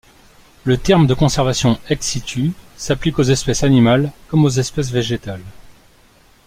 [0.63, 5.45] Le terme de conservation ex situ s'applique aux espèces animales comme aux espèces végétales.